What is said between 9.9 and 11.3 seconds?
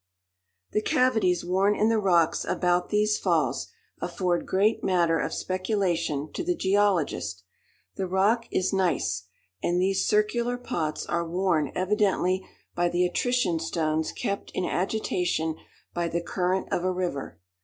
circular pots are